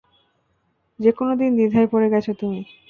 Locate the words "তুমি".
2.39-2.59